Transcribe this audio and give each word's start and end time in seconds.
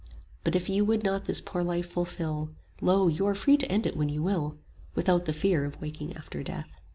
But 0.43 0.55
if 0.55 0.67
you 0.67 0.83
would 0.83 1.03
not 1.03 1.25
this 1.25 1.41
poor 1.41 1.63
life 1.63 1.85
fulfil, 1.87 2.49
Lo, 2.81 3.07
you 3.07 3.27
are 3.27 3.35
free 3.35 3.55
to 3.57 3.71
end 3.71 3.85
it 3.85 3.95
when 3.95 4.09
you 4.09 4.23
will, 4.23 4.57
Without 4.95 5.25
the 5.25 5.31
fear 5.31 5.63
of 5.63 5.79
waking 5.79 6.17
after 6.17 6.41
death. 6.41 6.71